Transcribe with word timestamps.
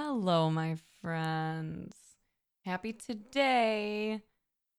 Hello, 0.00 0.48
my 0.48 0.76
friends. 1.02 1.96
Happy 2.64 2.92
today. 2.92 4.22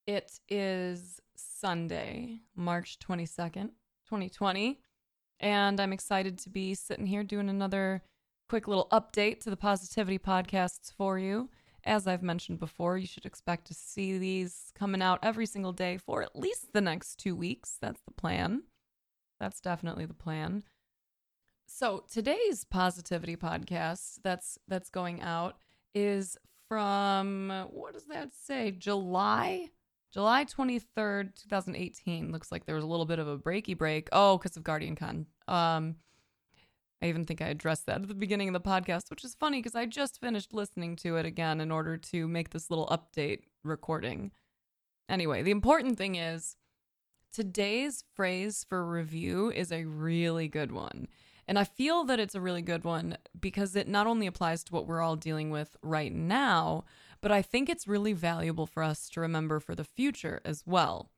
It 0.08 0.40
is 0.48 1.20
Sunday, 1.36 2.40
March 2.56 3.00
22nd, 3.00 3.72
2020. 4.06 4.80
And 5.42 5.82
I'm 5.82 5.92
excited 5.92 6.40
to 6.40 6.50
be 6.50 6.74
sitting 6.74 7.06
here 7.06 7.24
doing 7.24 7.50
another 7.50 8.02
quick 8.48 8.70
little 8.70 8.88
update 8.94 9.42
to 9.42 9.50
the 9.50 9.58
Positivity 9.58 10.18
Podcasts 10.18 10.94
for 10.94 11.20
you. 11.20 11.50
As 11.84 12.08
I've 12.08 12.24
mentioned 12.24 12.62
before, 12.62 12.98
you 12.98 13.06
should 13.06 13.26
expect 13.26 13.68
to 13.68 13.74
see 13.74 14.18
these 14.18 14.72
coming 14.74 15.02
out 15.02 15.20
every 15.22 15.48
single 15.48 15.74
day 15.74 15.98
for 15.98 16.24
at 16.24 16.34
least 16.34 16.72
the 16.72 16.80
next 16.80 17.18
two 17.20 17.36
weeks. 17.36 17.78
That's 17.82 18.02
the 18.08 18.14
plan. 18.14 18.64
That's 19.38 19.60
definitely 19.60 20.06
the 20.06 20.14
plan. 20.14 20.64
So 21.72 22.04
today's 22.12 22.64
positivity 22.64 23.36
podcast 23.36 24.22
that's 24.24 24.58
that's 24.68 24.90
going 24.90 25.22
out 25.22 25.56
is 25.94 26.36
from 26.68 27.68
what 27.70 27.94
does 27.94 28.06
that 28.06 28.32
say? 28.34 28.72
July 28.72 29.70
July 30.12 30.46
23rd, 30.46 31.36
2018. 31.36 32.32
Looks 32.32 32.52
like 32.52 32.66
there 32.66 32.74
was 32.74 32.84
a 32.84 32.88
little 32.88 33.06
bit 33.06 33.20
of 33.20 33.28
a 33.28 33.38
breaky 33.38 33.78
break. 33.78 34.10
Oh, 34.12 34.40
because 34.40 34.58
of 34.58 34.64
Guardian 34.64 34.96
Con. 34.96 35.28
Um 35.48 35.98
I 37.04 37.06
even 37.06 37.26
think 37.26 37.40
I 37.40 37.50
addressed 37.50 37.86
that 37.86 38.02
at 38.02 38.08
the 38.08 38.16
beginning 38.16 38.50
of 38.50 38.54
the 38.54 38.68
podcast, 38.68 39.12
which 39.12 39.24
is 39.24 39.36
funny 39.36 39.60
because 39.60 39.76
I 39.76 39.86
just 39.86 40.20
finished 40.20 40.54
listening 40.54 40.96
to 40.98 41.18
it 41.18 41.26
again 41.28 41.62
in 41.62 41.72
order 41.72 41.98
to 41.98 42.28
make 42.28 42.50
this 42.50 42.72
little 42.72 42.88
update 42.88 43.42
recording. 43.64 44.32
Anyway, 45.08 45.44
the 45.44 45.52
important 45.52 46.00
thing 46.00 46.16
is 46.16 46.56
today's 47.32 48.04
phrase 48.16 48.66
for 48.68 48.84
review 48.84 49.52
is 49.52 49.72
a 49.72 49.86
really 49.86 50.48
good 50.48 50.72
one. 50.72 51.08
And 51.50 51.58
I 51.58 51.64
feel 51.64 52.04
that 52.04 52.20
it's 52.20 52.36
a 52.36 52.42
really 52.42 52.62
good 52.62 52.84
one 52.84 53.18
because 53.42 53.76
it 53.76 53.88
not 53.88 54.06
only 54.06 54.28
applies 54.28 54.64
to 54.66 54.72
what 54.72 54.86
we're 54.86 55.02
all 55.02 55.16
dealing 55.16 55.50
with 55.50 55.76
right 55.82 56.14
now, 56.14 56.86
but 57.22 57.32
I 57.32 57.42
think 57.42 57.70
it's 57.70 57.88
really 57.88 58.14
valuable 58.14 58.68
for 58.68 58.84
us 58.84 59.10
to 59.10 59.22
remember 59.22 59.60
for 59.60 59.74
the 59.74 59.84
future 59.84 60.42
as 60.46 60.68
well. 60.68 61.10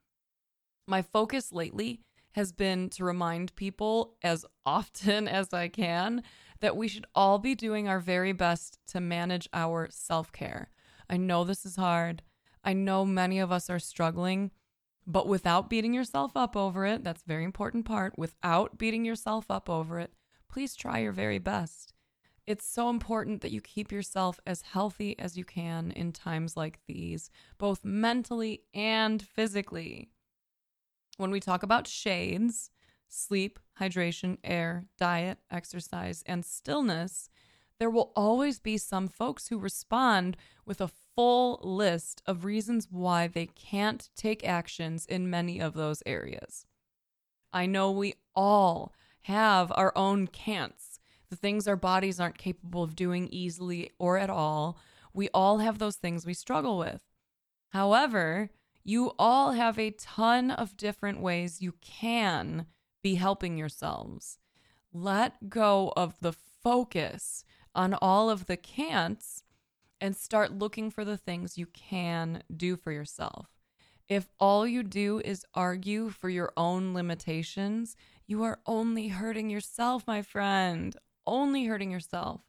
My 0.88 1.02
focus 1.02 1.52
lately 1.52 2.00
has 2.36 2.54
been 2.54 2.90
to 2.92 3.04
remind 3.04 3.54
people 3.58 4.16
as 4.24 4.46
often 4.66 5.28
as 5.28 5.54
I 5.54 5.68
can 5.68 6.24
that 6.62 6.78
we 6.78 6.88
should 6.88 7.08
all 7.14 7.38
be 7.38 7.54
doing 7.54 7.90
our 7.90 8.00
very 8.00 8.32
best 8.32 8.80
to 8.88 9.02
manage 9.02 9.50
our 9.52 9.90
self 9.92 10.32
care. 10.32 10.70
I 11.10 11.18
know 11.18 11.44
this 11.44 11.66
is 11.66 11.76
hard. 11.76 12.24
I 12.64 12.72
know 12.72 13.04
many 13.04 13.40
of 13.40 13.52
us 13.52 13.70
are 13.70 13.80
struggling, 13.80 14.52
but 15.06 15.28
without 15.28 15.70
beating 15.70 15.94
yourself 15.94 16.38
up 16.38 16.56
over 16.56 16.86
it, 16.86 17.04
that's 17.04 17.24
a 17.24 17.28
very 17.28 17.44
important 17.44 17.84
part. 17.84 18.18
Without 18.18 18.78
beating 18.78 19.04
yourself 19.04 19.52
up 19.52 19.70
over 19.70 20.00
it, 20.00 20.14
please 20.52 20.76
try 20.76 21.00
your 21.00 21.14
very 21.14 21.40
best. 21.40 21.94
It's 22.46 22.66
so 22.68 22.90
important 22.90 23.42
that 23.42 23.52
you 23.52 23.62
keep 23.62 23.92
yourself 23.92 24.40
as 24.46 24.64
healthy 24.64 25.18
as 25.18 25.38
you 25.38 25.46
can 25.46 25.92
in 25.92 26.12
times 26.12 26.58
like 26.58 26.80
these, 26.88 27.30
both 27.58 27.86
mentally 27.86 28.64
and 28.74 29.22
physically. 29.22 30.10
When 31.18 31.32
we 31.32 31.40
talk 31.40 31.64
about 31.64 31.88
shades, 31.88 32.72
sleep, 33.08 33.60
hydration, 33.80 34.38
air, 34.44 34.88
diet, 34.98 35.38
exercise, 35.50 36.24
and 36.26 36.44
stillness, 36.44 37.30
there 37.80 37.90
will 37.90 38.12
always 38.16 38.60
be 38.60 38.78
some 38.78 39.08
folks 39.08 39.48
who 39.48 39.58
respond 39.58 40.36
with 40.66 40.82
a 40.82 40.92
full 41.16 41.60
list 41.64 42.22
of 42.26 42.44
reasons 42.44 42.88
why 42.92 43.28
they 43.28 43.46
can't 43.46 44.10
take 44.16 44.46
actions 44.46 45.06
in 45.06 45.30
many 45.30 45.62
of 45.62 45.74
those 45.74 46.04
areas. 46.06 46.66
I 47.54 47.66
know 47.66 47.92
we 47.92 48.16
all 48.36 48.94
have 49.24 49.72
our 49.76 49.92
own 49.96 50.28
can'ts, 50.28 51.00
the 51.30 51.36
things 51.36 51.68
our 51.68 51.76
bodies 51.76 52.20
aren't 52.20 52.38
capable 52.38 52.84
of 52.84 52.96
doing 52.96 53.28
easily 53.32 53.92
or 53.98 54.18
at 54.18 54.30
all. 54.30 54.78
We 55.14 55.30
all 55.34 55.60
have 55.60 55.80
those 55.80 55.96
things 55.96 56.26
we 56.26 56.34
struggle 56.34 56.78
with. 56.78 57.02
However, 57.70 58.50
you 58.84 59.14
all 59.20 59.52
have 59.52 59.78
a 59.78 59.92
ton 59.92 60.52
of 60.52 60.76
different 60.76 61.22
ways 61.22 61.62
you 61.62 61.74
can 61.82 62.66
be 63.02 63.16
helping 63.16 63.58
yourselves. 63.58 64.40
Let 64.92 65.50
go 65.50 65.94
of 65.96 66.20
the 66.20 66.34
focus 66.34 67.46
on 67.74 67.94
all 67.94 68.30
of 68.30 68.48
the 68.48 68.58
can'ts 68.58 69.44
and 70.02 70.16
start 70.16 70.58
looking 70.58 70.90
for 70.90 71.06
the 71.06 71.18
things 71.18 71.58
you 71.58 71.68
can 71.68 72.44
do 72.56 72.76
for 72.76 72.92
yourself. 72.92 73.48
If 74.12 74.28
all 74.42 74.68
you 74.68 74.84
do 74.84 75.22
is 75.24 75.46
argue 75.54 76.10
for 76.10 76.30
your 76.30 76.52
own 76.58 76.94
limitations, 76.94 77.96
you 78.28 78.44
are 78.44 78.60
only 78.66 79.08
hurting 79.08 79.50
yourself, 79.50 80.06
my 80.06 80.22
friend. 80.22 80.94
Only 81.26 81.64
hurting 81.64 81.92
yourself. 81.92 82.42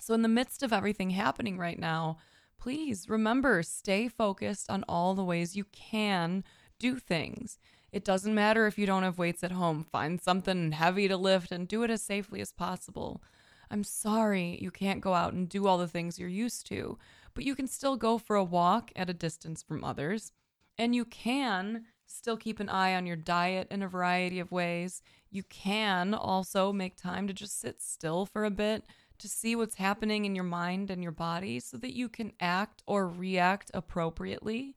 So, 0.00 0.12
in 0.12 0.22
the 0.22 0.28
midst 0.28 0.64
of 0.64 0.72
everything 0.72 1.10
happening 1.10 1.56
right 1.56 1.78
now, 1.78 2.18
please 2.58 3.08
remember 3.08 3.62
stay 3.62 4.08
focused 4.08 4.68
on 4.68 4.84
all 4.88 5.14
the 5.14 5.22
ways 5.22 5.54
you 5.54 5.66
can 5.70 6.42
do 6.80 6.98
things. 6.98 7.60
It 7.92 8.04
doesn't 8.04 8.34
matter 8.34 8.66
if 8.66 8.76
you 8.76 8.86
don't 8.86 9.04
have 9.04 9.18
weights 9.18 9.44
at 9.44 9.52
home, 9.52 9.86
find 9.92 10.20
something 10.20 10.72
heavy 10.72 11.06
to 11.06 11.16
lift 11.16 11.52
and 11.52 11.68
do 11.68 11.84
it 11.84 11.90
as 11.92 12.02
safely 12.02 12.40
as 12.40 12.50
possible. 12.50 13.22
I'm 13.70 13.84
sorry 13.84 14.58
you 14.60 14.72
can't 14.72 15.00
go 15.00 15.14
out 15.14 15.32
and 15.32 15.48
do 15.48 15.68
all 15.68 15.78
the 15.78 15.86
things 15.86 16.18
you're 16.18 16.28
used 16.28 16.66
to, 16.70 16.98
but 17.34 17.44
you 17.44 17.54
can 17.54 17.68
still 17.68 17.96
go 17.96 18.18
for 18.18 18.34
a 18.34 18.42
walk 18.42 18.90
at 18.96 19.08
a 19.08 19.14
distance 19.14 19.62
from 19.62 19.84
others. 19.84 20.32
And 20.78 20.94
you 20.94 21.04
can 21.04 21.86
still 22.06 22.36
keep 22.36 22.60
an 22.60 22.68
eye 22.68 22.94
on 22.94 23.06
your 23.06 23.16
diet 23.16 23.68
in 23.70 23.82
a 23.82 23.88
variety 23.88 24.38
of 24.38 24.52
ways. 24.52 25.02
You 25.30 25.42
can 25.42 26.14
also 26.14 26.72
make 26.72 26.96
time 26.96 27.26
to 27.26 27.32
just 27.32 27.60
sit 27.60 27.82
still 27.82 28.26
for 28.26 28.44
a 28.44 28.50
bit 28.50 28.84
to 29.18 29.28
see 29.28 29.56
what's 29.56 29.76
happening 29.76 30.24
in 30.24 30.34
your 30.34 30.44
mind 30.44 30.90
and 30.90 31.02
your 31.02 31.12
body 31.12 31.58
so 31.60 31.76
that 31.78 31.94
you 31.94 32.08
can 32.08 32.32
act 32.40 32.82
or 32.86 33.08
react 33.08 33.70
appropriately. 33.74 34.76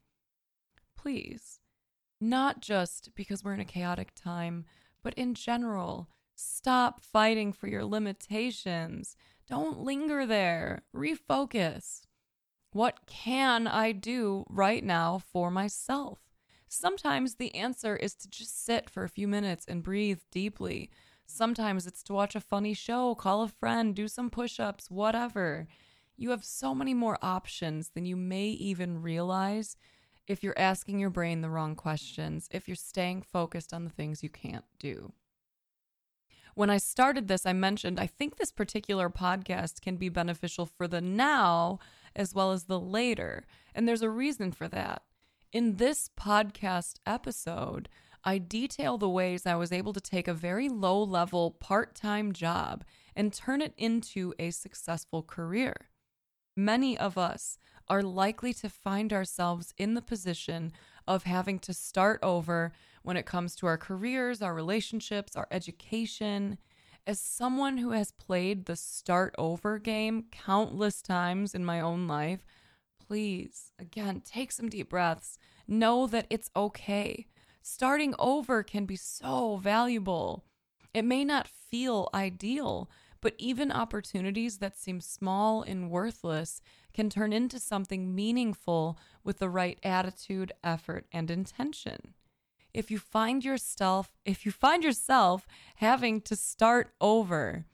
Please, 0.98 1.60
not 2.22 2.62
just 2.62 3.10
because 3.16 3.44
we're 3.44 3.54
in 3.54 3.60
a 3.60 3.66
chaotic 3.66 4.14
time, 4.16 4.66
but 5.04 5.14
in 5.16 5.34
general, 5.34 6.10
stop 6.36 7.02
fighting 7.02 7.54
for 7.54 7.68
your 7.68 7.86
limitations. 7.86 9.16
Don't 9.48 9.80
linger 9.80 10.26
there. 10.26 10.84
Refocus. 10.96 12.02
What 12.79 13.06
can 13.07 13.67
I 13.67 13.91
do 13.91 14.45
right 14.47 14.81
now 14.81 15.22
for 15.34 15.51
myself? 15.51 16.19
Sometimes 16.69 17.35
the 17.35 17.53
answer 17.53 17.97
is 17.97 18.16
to 18.16 18.29
just 18.29 18.63
sit 18.63 18.90
for 18.90 19.03
a 19.03 19.09
few 19.09 19.28
minutes 19.28 19.66
and 19.67 19.84
breathe 19.84 20.22
deeply. 20.31 20.89
Sometimes 21.25 21.85
it's 21.85 22.01
to 22.03 22.13
watch 22.13 22.35
a 22.35 22.39
funny 22.39 22.73
show, 22.73 23.16
call 23.16 23.44
a 23.44 23.50
friend, 23.50 23.94
do 23.94 24.07
some 24.07 24.29
push 24.29 24.62
ups, 24.62 24.89
whatever. 24.89 25.68
You 26.16 26.29
have 26.29 26.45
so 26.45 26.73
many 26.73 26.94
more 26.94 27.18
options 27.22 27.89
than 27.89 28.06
you 28.06 28.16
may 28.16 28.47
even 28.47 29.01
realize 29.01 29.75
if 30.25 30.41
you're 30.41 30.57
asking 30.57 31.00
your 31.00 31.09
brain 31.09 31.41
the 31.41 31.50
wrong 31.50 31.75
questions, 31.75 32.47
if 32.50 32.69
you're 32.69 32.75
staying 32.75 33.23
focused 33.23 33.73
on 33.73 33.84
the 33.84 33.89
things 33.89 34.23
you 34.23 34.29
can't 34.29 34.63
do. 34.79 35.12
When 36.56 36.69
I 36.69 36.78
started 36.78 37.28
this, 37.28 37.45
I 37.45 37.51
mentioned 37.51 38.00
I 38.00 38.07
think 38.07 38.38
this 38.38 38.53
particular 38.53 39.09
podcast 39.09 39.81
can 39.81 39.97
be 39.97 40.07
beneficial 40.07 40.66
for 40.66 40.88
the 40.88 41.01
now 41.01 41.79
as 42.19 42.35
well 42.35 42.52
as 42.52 42.66
the 42.66 42.80
later. 42.80 43.47
And 43.74 43.88
there's 43.88 44.02
a 44.02 44.09
reason 44.09 44.52
for 44.52 44.68
that. 44.68 45.03
In 45.53 45.78
this 45.78 46.09
podcast 46.19 46.96
episode, 47.06 47.88
I 48.25 48.38
detail 48.38 48.97
the 48.97 49.09
ways 49.09 49.46
I 49.46 49.56
was 49.56 49.72
able 49.72 49.94
to 49.94 50.02
take 50.02 50.28
a 50.28 50.34
very 50.34 50.68
low 50.68 51.02
level 51.02 51.52
part 51.52 51.96
time 51.96 52.34
job 52.34 52.84
and 53.16 53.31
turn 53.34 53.62
it 53.62 53.74
into 53.78 54.34
a 54.38 54.52
successful 54.52 55.24
career. 55.24 55.90
Many 56.57 56.97
of 56.97 57.18
us 57.18 57.57
are 57.88 58.03
likely 58.03 58.53
to 58.56 58.69
find 58.69 59.13
ourselves 59.13 59.74
in 59.78 59.94
the 59.94 60.01
position 60.01 60.74
of 61.07 61.24
having 61.24 61.57
to 61.59 61.74
start 61.74 62.19
over 62.22 62.74
when 63.01 63.16
it 63.16 63.25
comes 63.25 63.56
to 63.56 63.66
our 63.66 63.78
careers, 63.78 64.41
our 64.41 64.53
relationships, 64.53 65.38
our 65.38 65.47
education. 65.51 66.57
As 67.09 67.20
someone 67.20 67.80
who 67.80 67.90
has 67.90 68.12
played 68.12 68.66
the 68.66 68.75
start 68.75 69.34
over 69.40 69.80
game 69.80 70.25
countless 70.31 71.01
times 71.01 71.56
in 71.56 71.66
my 71.66 71.81
own 71.81 72.07
life, 72.07 72.45
please, 73.00 73.72
again, 73.80 74.22
take 74.24 74.51
some 74.51 74.69
deep 74.69 74.92
breaths. 74.92 75.39
Know 75.68 76.06
that 76.06 76.28
it's 76.30 76.51
okay. 76.56 77.25
Starting 77.63 78.13
over 78.19 78.62
can 78.62 78.86
be 78.86 78.95
so 78.95 79.57
valuable. 79.57 80.45
It 80.94 81.04
may 81.04 81.25
not 81.25 81.48
feel 81.48 82.10
ideal, 82.13 82.92
but 83.22 83.33
even 83.39 83.72
opportunities 83.72 84.60
that 84.60 84.78
seem 84.78 85.01
small 85.01 85.63
and 85.63 85.89
worthless 85.89 86.62
can 86.94 87.10
turn 87.10 87.33
into 87.33 87.60
something 87.60 88.13
meaningful 88.13 89.00
with 89.24 89.39
the 89.39 89.50
right 89.50 89.80
attitude, 89.81 90.51
effort, 90.63 91.07
and 91.12 91.31
intention. 91.31 92.13
If 92.80 92.90
you 92.90 92.98
find 92.98 93.44
yourself, 93.44 94.14
if 94.24 94.46
you 94.46 94.54
find 94.54 94.86
yourself 94.86 95.46
having 95.76 96.22
to 96.22 96.36
start 96.38 96.94
over, 97.02 97.66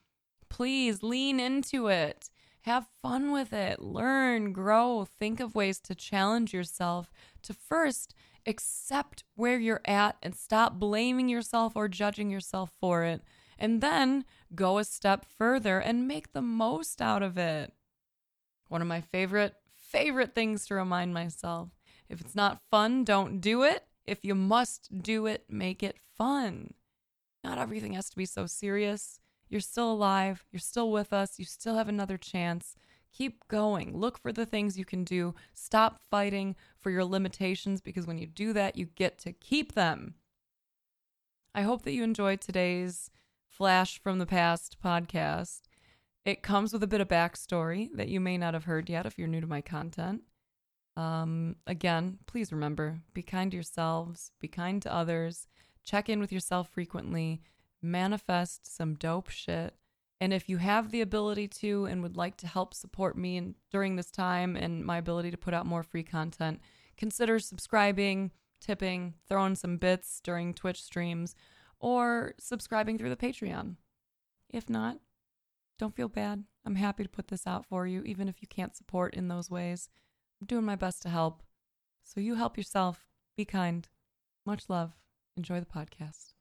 please 0.49 1.03
lean 1.03 1.39
into 1.39 1.89
it. 1.89 2.31
Have 2.61 2.87
fun 3.03 3.31
with 3.31 3.53
it. 3.53 3.79
Learn, 3.79 4.51
grow, 4.51 5.05
think 5.05 5.39
of 5.39 5.53
ways 5.53 5.79
to 5.81 5.93
challenge 5.93 6.55
yourself 6.55 7.11
to 7.43 7.53
first 7.53 8.15
accept 8.47 9.23
where 9.35 9.59
you're 9.59 9.83
at 9.85 10.17
and 10.23 10.33
stop 10.33 10.79
blaming 10.79 11.29
yourself 11.29 11.73
or 11.75 11.87
judging 11.87 12.31
yourself 12.31 12.71
for 12.81 13.03
it 13.03 13.21
and 13.59 13.81
then 13.81 14.25
go 14.55 14.79
a 14.79 14.83
step 14.83 15.23
further 15.37 15.77
and 15.77 16.07
make 16.07 16.33
the 16.33 16.41
most 16.41 16.99
out 16.99 17.21
of 17.21 17.37
it. 17.37 17.71
One 18.69 18.81
of 18.81 18.87
my 18.87 19.01
favorite, 19.01 19.53
favorite 19.75 20.33
things 20.33 20.65
to 20.65 20.73
remind 20.73 21.13
myself 21.13 21.69
if 22.09 22.21
it's 22.21 22.33
not 22.33 22.63
fun, 22.71 23.03
don't 23.03 23.39
do 23.39 23.61
it. 23.61 23.85
If 24.07 24.23
you 24.23 24.35
must 24.35 25.01
do 25.01 25.25
it, 25.25 25.45
make 25.49 25.83
it 25.83 25.97
fun. 26.17 26.73
Not 27.43 27.57
everything 27.57 27.93
has 27.93 28.09
to 28.09 28.17
be 28.17 28.25
so 28.25 28.45
serious. 28.45 29.19
You're 29.49 29.61
still 29.61 29.91
alive. 29.91 30.45
You're 30.51 30.59
still 30.59 30.91
with 30.91 31.13
us. 31.13 31.39
You 31.39 31.45
still 31.45 31.75
have 31.75 31.89
another 31.89 32.17
chance. 32.17 32.75
Keep 33.13 33.47
going. 33.47 33.97
Look 33.97 34.17
for 34.17 34.33
the 34.33 34.45
things 34.45 34.77
you 34.77 34.85
can 34.85 35.03
do. 35.03 35.35
Stop 35.53 36.01
fighting 36.11 36.55
for 36.77 36.89
your 36.91 37.05
limitations 37.05 37.81
because 37.81 38.05
when 38.05 38.17
you 38.17 38.27
do 38.27 38.51
that, 38.53 38.75
you 38.75 38.87
get 38.87 39.17
to 39.19 39.31
keep 39.31 39.73
them. 39.73 40.15
I 41.53 41.61
hope 41.61 41.83
that 41.83 41.93
you 41.93 42.03
enjoyed 42.03 42.41
today's 42.41 43.09
Flash 43.47 44.01
from 44.01 44.19
the 44.19 44.25
Past 44.25 44.77
podcast. 44.83 45.61
It 46.25 46.43
comes 46.43 46.73
with 46.73 46.83
a 46.83 46.87
bit 46.87 46.99
of 46.99 47.07
backstory 47.07 47.89
that 47.93 48.09
you 48.09 48.19
may 48.19 48.37
not 48.37 48.53
have 48.53 48.65
heard 48.65 48.89
yet 48.89 49.05
if 49.05 49.17
you're 49.17 49.27
new 49.27 49.39
to 49.39 49.47
my 49.47 49.61
content. 49.61 50.23
Um, 50.97 51.57
again, 51.67 52.19
please 52.25 52.51
remember 52.51 53.01
be 53.13 53.21
kind 53.21 53.51
to 53.51 53.57
yourselves, 53.57 54.31
be 54.39 54.47
kind 54.47 54.81
to 54.81 54.93
others, 54.93 55.47
check 55.83 56.09
in 56.09 56.19
with 56.19 56.31
yourself 56.31 56.69
frequently, 56.69 57.41
manifest 57.81 58.75
some 58.75 58.95
dope 58.95 59.29
shit. 59.29 59.73
And 60.21 60.33
if 60.33 60.47
you 60.47 60.57
have 60.57 60.91
the 60.91 61.01
ability 61.01 61.49
to 61.49 61.85
and 61.85 62.01
would 62.01 62.15
like 62.15 62.37
to 62.37 62.47
help 62.47 62.73
support 62.73 63.17
me 63.17 63.37
in, 63.37 63.55
during 63.69 63.95
this 63.95 64.09
time 64.09 64.55
and 64.55 64.85
my 64.85 64.97
ability 64.97 65.31
to 65.31 65.37
put 65.37 65.53
out 65.53 65.65
more 65.65 65.83
free 65.83 66.03
content, 66.03 66.61
consider 66.95 67.37
subscribing, 67.39 68.31
tipping, 68.61 69.15
throwing 69.27 69.55
some 69.55 69.77
bits 69.77 70.21
during 70.23 70.53
Twitch 70.53 70.81
streams, 70.81 71.35
or 71.79 72.33
subscribing 72.39 72.97
through 72.97 73.09
the 73.09 73.17
Patreon. 73.17 73.75
If 74.49 74.69
not, 74.69 74.99
don't 75.77 75.95
feel 75.95 76.07
bad. 76.07 76.45
I'm 76.65 76.75
happy 76.75 77.03
to 77.03 77.09
put 77.09 77.27
this 77.27 77.45
out 77.45 77.65
for 77.65 77.85
you, 77.85 78.01
even 78.03 78.29
if 78.29 78.41
you 78.41 78.47
can't 78.47 78.75
support 78.75 79.13
in 79.13 79.27
those 79.27 79.51
ways. 79.51 79.89
I'm 80.45 80.57
doing 80.57 80.65
my 80.65 80.75
best 80.75 81.01
to 81.01 81.09
help. 81.09 81.41
So 82.03 82.21
you 82.21 82.35
help 82.35 82.55
yourself. 82.55 83.07
Be 83.35 83.45
kind. 83.45 83.89
Much 84.45 84.69
love. 84.69 84.91
Enjoy 85.35 85.59
the 85.59 85.65
podcast. 85.65 86.34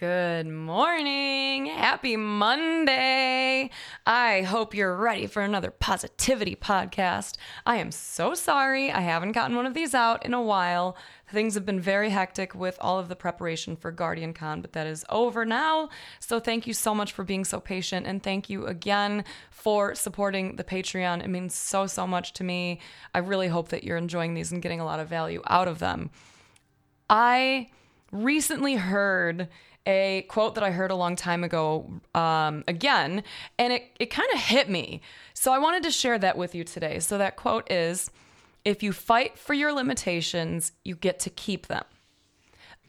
Good 0.00 0.46
morning. 0.46 1.66
Happy 1.66 2.16
Monday. 2.16 3.68
I 4.06 4.40
hope 4.40 4.74
you're 4.74 4.96
ready 4.96 5.26
for 5.26 5.42
another 5.42 5.70
positivity 5.70 6.56
podcast. 6.56 7.36
I 7.66 7.76
am 7.76 7.90
so 7.90 8.32
sorry 8.32 8.90
I 8.90 9.02
haven't 9.02 9.32
gotten 9.32 9.56
one 9.56 9.66
of 9.66 9.74
these 9.74 9.94
out 9.94 10.24
in 10.24 10.32
a 10.32 10.40
while. 10.40 10.96
Things 11.30 11.52
have 11.52 11.66
been 11.66 11.80
very 11.80 12.08
hectic 12.08 12.54
with 12.54 12.78
all 12.80 12.98
of 12.98 13.10
the 13.10 13.14
preparation 13.14 13.76
for 13.76 13.92
Guardian 13.92 14.32
Con, 14.32 14.62
but 14.62 14.72
that 14.72 14.86
is 14.86 15.04
over 15.10 15.44
now. 15.44 15.90
So 16.18 16.40
thank 16.40 16.66
you 16.66 16.72
so 16.72 16.94
much 16.94 17.12
for 17.12 17.22
being 17.22 17.44
so 17.44 17.60
patient 17.60 18.06
and 18.06 18.22
thank 18.22 18.48
you 18.48 18.64
again 18.68 19.22
for 19.50 19.94
supporting 19.94 20.56
the 20.56 20.64
Patreon. 20.64 21.22
It 21.22 21.28
means 21.28 21.54
so, 21.54 21.86
so 21.86 22.06
much 22.06 22.32
to 22.32 22.42
me. 22.42 22.80
I 23.14 23.18
really 23.18 23.48
hope 23.48 23.68
that 23.68 23.84
you're 23.84 23.98
enjoying 23.98 24.32
these 24.32 24.50
and 24.50 24.62
getting 24.62 24.80
a 24.80 24.86
lot 24.86 24.98
of 24.98 25.08
value 25.08 25.42
out 25.46 25.68
of 25.68 25.78
them. 25.78 26.08
I 27.10 27.68
recently 28.12 28.76
heard 28.76 29.48
a 29.86 30.26
quote 30.28 30.54
that 30.54 30.64
I 30.64 30.70
heard 30.70 30.90
a 30.90 30.94
long 30.94 31.16
time 31.16 31.42
ago 31.44 31.90
um, 32.14 32.64
again, 32.68 33.22
and 33.58 33.72
it, 33.72 33.84
it 33.98 34.06
kind 34.06 34.28
of 34.32 34.40
hit 34.40 34.68
me. 34.68 35.00
So 35.34 35.52
I 35.52 35.58
wanted 35.58 35.82
to 35.84 35.90
share 35.90 36.18
that 36.18 36.36
with 36.36 36.54
you 36.54 36.64
today. 36.64 36.98
So 36.98 37.18
that 37.18 37.36
quote 37.36 37.70
is 37.70 38.10
If 38.64 38.82
you 38.82 38.92
fight 38.92 39.38
for 39.38 39.54
your 39.54 39.72
limitations, 39.72 40.72
you 40.84 40.94
get 40.94 41.18
to 41.20 41.30
keep 41.30 41.66
them. 41.66 41.84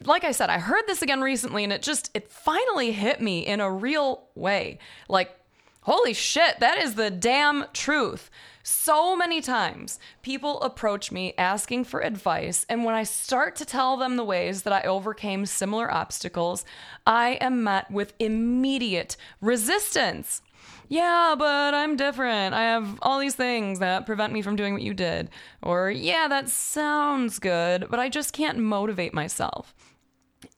Like 0.03 0.23
I 0.23 0.31
said, 0.31 0.49
I 0.49 0.57
heard 0.57 0.83
this 0.87 1.01
again 1.01 1.21
recently 1.21 1.63
and 1.63 1.71
it 1.71 1.83
just, 1.83 2.09
it 2.15 2.31
finally 2.31 2.91
hit 2.91 3.21
me 3.21 3.45
in 3.45 3.59
a 3.59 3.71
real 3.71 4.23
way. 4.33 4.79
Like, 5.07 5.37
holy 5.81 6.13
shit, 6.13 6.59
that 6.59 6.79
is 6.79 6.95
the 6.95 7.11
damn 7.11 7.65
truth. 7.71 8.31
So 8.63 9.15
many 9.15 9.41
times, 9.41 9.99
people 10.21 10.61
approach 10.61 11.11
me 11.11 11.33
asking 11.37 11.85
for 11.85 12.01
advice, 12.01 12.65
and 12.69 12.85
when 12.85 12.93
I 12.93 13.03
start 13.03 13.55
to 13.57 13.65
tell 13.65 13.97
them 13.97 14.17
the 14.17 14.23
ways 14.23 14.61
that 14.63 14.73
I 14.73 14.81
overcame 14.81 15.45
similar 15.45 15.91
obstacles, 15.91 16.63
I 17.05 17.39
am 17.41 17.63
met 17.63 17.89
with 17.89 18.13
immediate 18.19 19.17
resistance. 19.41 20.41
Yeah, 20.89 21.35
but 21.39 21.73
I'm 21.73 21.95
different. 21.95 22.53
I 22.53 22.63
have 22.63 22.99
all 23.01 23.17
these 23.17 23.35
things 23.35 23.79
that 23.79 24.05
prevent 24.05 24.33
me 24.33 24.41
from 24.41 24.57
doing 24.57 24.73
what 24.73 24.81
you 24.81 24.93
did. 24.93 25.29
Or, 25.63 25.89
yeah, 25.89 26.27
that 26.27 26.49
sounds 26.49 27.39
good, 27.39 27.87
but 27.89 27.99
I 27.99 28.09
just 28.09 28.33
can't 28.33 28.59
motivate 28.59 29.13
myself. 29.13 29.73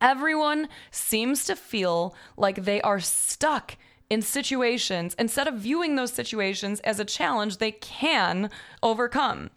Everyone 0.01 0.69
seems 0.91 1.45
to 1.45 1.55
feel 1.55 2.15
like 2.35 2.63
they 2.63 2.81
are 2.81 2.99
stuck 2.99 3.77
in 4.13 4.21
situations 4.21 5.15
instead 5.19 5.47
of 5.47 5.55
viewing 5.55 5.95
those 5.95 6.13
situations 6.13 6.79
as 6.81 6.99
a 6.99 7.05
challenge 7.05 7.57
they 7.57 7.71
can 7.71 8.49
overcome. 8.81 9.49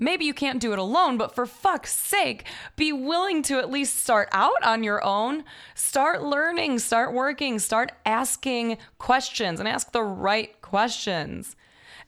Maybe 0.00 0.24
you 0.24 0.32
can't 0.32 0.60
do 0.60 0.72
it 0.72 0.78
alone, 0.78 1.18
but 1.18 1.34
for 1.34 1.44
fuck's 1.44 1.92
sake, 1.92 2.44
be 2.76 2.92
willing 2.92 3.42
to 3.44 3.58
at 3.58 3.68
least 3.68 3.98
start 3.98 4.28
out 4.30 4.62
on 4.62 4.84
your 4.84 5.04
own. 5.04 5.42
Start 5.74 6.22
learning, 6.22 6.78
start 6.78 7.12
working, 7.12 7.58
start 7.58 7.90
asking 8.06 8.78
questions 8.98 9.58
and 9.58 9.68
ask 9.68 9.90
the 9.90 10.04
right 10.04 10.60
questions. 10.62 11.56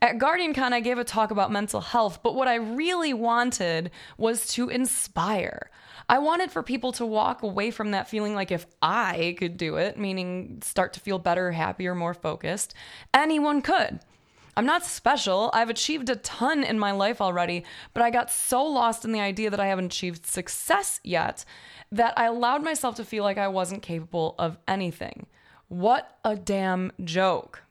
At 0.00 0.18
GuardianCon, 0.18 0.72
I 0.72 0.80
gave 0.80 0.98
a 0.98 1.04
talk 1.04 1.32
about 1.32 1.50
mental 1.50 1.80
health, 1.80 2.20
but 2.22 2.36
what 2.36 2.46
I 2.46 2.54
really 2.54 3.12
wanted 3.12 3.90
was 4.16 4.46
to 4.54 4.68
inspire. 4.68 5.68
I 6.10 6.18
wanted 6.18 6.50
for 6.50 6.64
people 6.64 6.90
to 6.94 7.06
walk 7.06 7.44
away 7.44 7.70
from 7.70 7.92
that 7.92 8.08
feeling 8.08 8.34
like 8.34 8.50
if 8.50 8.66
I 8.82 9.36
could 9.38 9.56
do 9.56 9.76
it, 9.76 9.96
meaning 9.96 10.58
start 10.60 10.92
to 10.94 11.00
feel 11.00 11.20
better, 11.20 11.52
happier, 11.52 11.94
more 11.94 12.14
focused, 12.14 12.74
anyone 13.14 13.62
could. 13.62 14.00
I'm 14.56 14.66
not 14.66 14.84
special. 14.84 15.50
I've 15.54 15.70
achieved 15.70 16.10
a 16.10 16.16
ton 16.16 16.64
in 16.64 16.80
my 16.80 16.90
life 16.90 17.20
already, 17.20 17.62
but 17.94 18.02
I 18.02 18.10
got 18.10 18.28
so 18.28 18.64
lost 18.64 19.04
in 19.04 19.12
the 19.12 19.20
idea 19.20 19.50
that 19.50 19.60
I 19.60 19.68
haven't 19.68 19.84
achieved 19.84 20.26
success 20.26 20.98
yet 21.04 21.44
that 21.92 22.14
I 22.18 22.26
allowed 22.26 22.64
myself 22.64 22.96
to 22.96 23.04
feel 23.04 23.22
like 23.22 23.38
I 23.38 23.46
wasn't 23.46 23.82
capable 23.82 24.34
of 24.36 24.58
anything. 24.66 25.26
What 25.68 26.18
a 26.24 26.34
damn 26.34 26.90
joke. 27.04 27.62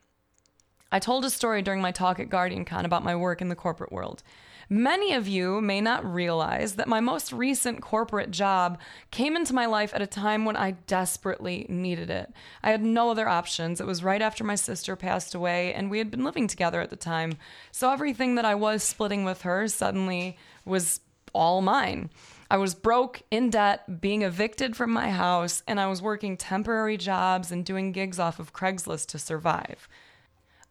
I 0.94 1.00
told 1.00 1.26
a 1.26 1.30
story 1.30 1.62
during 1.62 1.82
my 1.82 1.92
talk 1.92 2.22
at 2.22 2.30
GuardianCon 2.30 2.86
about 2.86 3.04
my 3.04 3.18
work 3.18 3.42
in 3.42 3.50
the 3.50 3.56
corporate 3.56 3.92
world. 3.92 4.24
Many 4.72 5.14
of 5.14 5.28
you 5.28 5.62
may 5.62 5.82
not 5.82 6.06
realize 6.06 6.76
that 6.76 6.88
my 6.88 7.00
most 7.00 7.34
recent 7.34 7.82
corporate 7.82 8.30
job 8.30 8.78
came 9.10 9.36
into 9.36 9.56
my 9.56 9.66
life 9.66 9.96
at 9.96 10.02
a 10.04 10.08
time 10.08 10.46
when 10.46 10.56
I 10.56 10.72
desperately 10.86 11.66
needed 11.68 12.12
it. 12.12 12.32
I 12.62 12.70
had 12.70 12.84
no 12.84 13.10
other 13.10 13.28
options. 13.28 13.82
It 13.82 13.88
was 13.88 14.04
right 14.04 14.22
after 14.22 14.44
my 14.44 14.54
sister 14.54 14.96
passed 14.96 15.34
away, 15.34 15.74
and 15.74 15.90
we 15.90 15.98
had 15.98 16.12
been 16.12 16.24
living 16.24 16.48
together 16.48 16.82
at 16.82 16.92
the 16.92 16.96
time. 16.96 17.38
So 17.72 17.92
everything 17.92 18.36
that 18.36 18.46
I 18.46 18.54
was 18.54 18.84
splitting 18.84 19.24
with 19.24 19.42
her 19.42 19.68
suddenly 19.68 20.38
was 20.66 21.00
all 21.34 21.62
mine. 21.62 22.12
I 22.52 22.58
was 22.58 22.76
broke, 22.76 23.24
in 23.32 23.50
debt, 23.50 24.00
being 24.02 24.22
evicted 24.22 24.76
from 24.76 24.92
my 24.92 25.10
house, 25.10 25.64
and 25.68 25.80
I 25.80 25.88
was 25.88 26.02
working 26.02 26.38
temporary 26.38 26.98
jobs 26.98 27.52
and 27.52 27.66
doing 27.66 27.92
gigs 27.92 28.20
off 28.20 28.40
of 28.40 28.54
Craigslist 28.54 29.08
to 29.08 29.20
survive. 29.20 29.88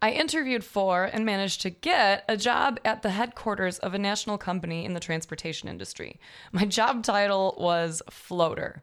I 0.01 0.11
interviewed 0.11 0.63
for 0.63 1.05
and 1.05 1.25
managed 1.25 1.61
to 1.63 1.71
get 1.71 2.25
a 2.29 2.37
job 2.37 2.79
at 2.85 3.03
the 3.03 3.11
headquarters 3.11 3.79
of 3.79 3.95
a 3.95 3.99
national 3.99 4.39
company 4.39 4.85
in 4.85 4.95
the 4.95 5.01
transportation 5.01 5.69
industry. 5.69 6.21
My 6.53 6.65
job 6.65 7.03
title 7.03 7.57
was 7.59 8.01
floater. 8.09 8.83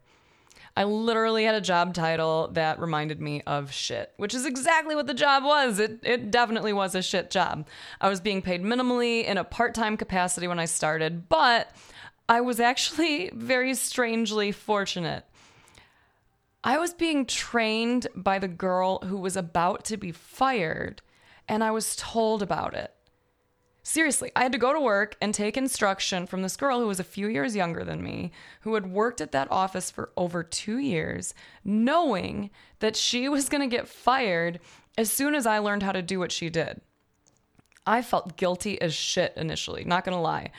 I 0.77 0.83
literally 0.83 1.45
had 1.45 1.55
a 1.55 1.61
job 1.61 1.93
title 1.93 2.49
that 2.51 2.81
reminded 2.81 3.21
me 3.21 3.41
of 3.47 3.71
shit, 3.71 4.11
which 4.17 4.33
is 4.33 4.45
exactly 4.45 4.93
what 4.93 5.07
the 5.07 5.13
job 5.13 5.45
was. 5.45 5.79
It, 5.79 5.99
it 6.03 6.31
definitely 6.31 6.73
was 6.73 6.95
a 6.95 7.01
shit 7.01 7.29
job. 7.31 7.65
I 8.01 8.09
was 8.09 8.19
being 8.19 8.41
paid 8.41 8.61
minimally 8.61 9.23
in 9.23 9.37
a 9.37 9.45
part 9.45 9.73
time 9.73 9.95
capacity 9.95 10.49
when 10.49 10.59
I 10.59 10.65
started, 10.65 11.29
but 11.29 11.71
I 12.27 12.41
was 12.41 12.59
actually 12.59 13.29
very 13.33 13.73
strangely 13.73 14.51
fortunate. 14.51 15.23
I 16.65 16.79
was 16.79 16.95
being 16.95 17.27
trained 17.27 18.07
by 18.15 18.39
the 18.39 18.47
girl 18.47 18.97
who 19.05 19.17
was 19.17 19.37
about 19.37 19.85
to 19.85 19.97
be 19.97 20.11
fired 20.11 21.03
and 21.47 21.63
I 21.63 21.69
was 21.69 21.95
told 21.95 22.41
about 22.41 22.73
it. 22.73 22.91
Seriously, 23.83 24.31
I 24.35 24.41
had 24.41 24.51
to 24.51 24.57
go 24.57 24.73
to 24.73 24.79
work 24.79 25.15
and 25.21 25.31
take 25.31 25.57
instruction 25.57 26.25
from 26.25 26.41
this 26.41 26.57
girl 26.57 26.79
who 26.79 26.87
was 26.87 26.99
a 26.99 27.03
few 27.03 27.27
years 27.27 27.55
younger 27.55 27.83
than 27.83 28.01
me, 28.01 28.31
who 28.61 28.73
had 28.73 28.91
worked 28.91 29.21
at 29.21 29.31
that 29.31 29.51
office 29.51 29.91
for 29.91 30.09
over 30.17 30.41
two 30.41 30.79
years, 30.79 31.35
knowing 31.63 32.49
that 32.79 32.95
she 32.95 33.29
was 33.29 33.47
going 33.47 33.61
to 33.61 33.75
get 33.75 33.87
fired 33.87 34.59
as 34.97 35.11
soon 35.11 35.35
as 35.35 35.45
I 35.45 35.59
learned 35.59 35.83
how 35.83 35.91
to 35.91 36.01
do 36.01 36.17
what 36.17 36.31
she 36.31 36.49
did. 36.49 36.81
I 37.85 38.01
felt 38.01 38.37
guilty 38.37 38.81
as 38.81 38.95
shit 38.95 39.33
initially, 39.37 39.83
not 39.85 40.03
going 40.03 40.17
to 40.17 40.21
lie. 40.21 40.49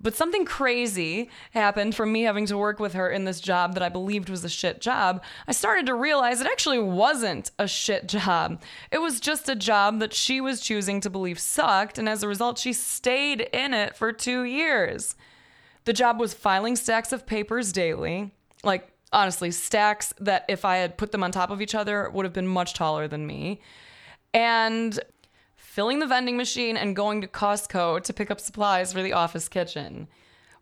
But 0.00 0.14
something 0.14 0.44
crazy 0.44 1.30
happened 1.52 1.94
from 1.94 2.12
me 2.12 2.22
having 2.22 2.46
to 2.46 2.58
work 2.58 2.78
with 2.78 2.92
her 2.92 3.10
in 3.10 3.24
this 3.24 3.40
job 3.40 3.74
that 3.74 3.82
I 3.82 3.88
believed 3.88 4.28
was 4.28 4.44
a 4.44 4.48
shit 4.48 4.80
job. 4.80 5.22
I 5.48 5.52
started 5.52 5.86
to 5.86 5.94
realize 5.94 6.40
it 6.40 6.46
actually 6.46 6.78
wasn't 6.78 7.50
a 7.58 7.66
shit 7.66 8.06
job. 8.06 8.62
It 8.90 8.98
was 8.98 9.20
just 9.20 9.48
a 9.48 9.56
job 9.56 10.00
that 10.00 10.12
she 10.12 10.40
was 10.40 10.60
choosing 10.60 11.00
to 11.00 11.10
believe 11.10 11.38
sucked, 11.38 11.98
and 11.98 12.08
as 12.08 12.22
a 12.22 12.28
result, 12.28 12.58
she 12.58 12.72
stayed 12.72 13.40
in 13.52 13.72
it 13.72 13.96
for 13.96 14.12
two 14.12 14.44
years. 14.44 15.16
The 15.84 15.92
job 15.92 16.20
was 16.20 16.34
filing 16.34 16.76
stacks 16.76 17.12
of 17.12 17.26
papers 17.26 17.72
daily, 17.72 18.32
like 18.62 18.92
Honestly, 19.12 19.50
stacks 19.50 20.12
that 20.20 20.44
if 20.48 20.64
I 20.64 20.76
had 20.76 20.98
put 20.98 21.12
them 21.12 21.22
on 21.22 21.30
top 21.30 21.50
of 21.50 21.62
each 21.62 21.74
other 21.74 22.10
would 22.10 22.24
have 22.24 22.32
been 22.32 22.48
much 22.48 22.74
taller 22.74 23.06
than 23.06 23.26
me. 23.26 23.60
And 24.34 24.98
filling 25.76 25.98
the 25.98 26.06
vending 26.06 26.38
machine 26.38 26.74
and 26.74 26.96
going 26.96 27.20
to 27.20 27.28
Costco 27.28 28.02
to 28.02 28.12
pick 28.14 28.30
up 28.30 28.40
supplies 28.40 28.94
for 28.94 29.02
the 29.02 29.12
office 29.12 29.46
kitchen. 29.46 30.08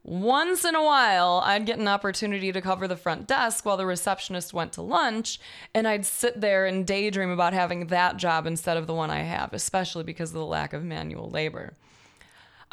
Once 0.02 0.64
in 0.64 0.74
a 0.74 0.82
while, 0.82 1.40
I'd 1.44 1.66
get 1.66 1.78
an 1.78 1.86
opportunity 1.86 2.50
to 2.50 2.60
cover 2.60 2.88
the 2.88 2.96
front 2.96 3.28
desk 3.28 3.64
while 3.64 3.76
the 3.76 3.86
receptionist 3.86 4.52
went 4.52 4.72
to 4.72 4.82
lunch, 4.82 5.38
and 5.72 5.86
I'd 5.86 6.04
sit 6.04 6.40
there 6.40 6.66
and 6.66 6.84
daydream 6.84 7.30
about 7.30 7.52
having 7.52 7.86
that 7.86 8.16
job 8.16 8.44
instead 8.44 8.76
of 8.76 8.88
the 8.88 8.92
one 8.92 9.08
I 9.08 9.20
have, 9.20 9.52
especially 9.52 10.02
because 10.02 10.30
of 10.30 10.34
the 10.34 10.44
lack 10.44 10.72
of 10.72 10.82
manual 10.82 11.30
labor. 11.30 11.74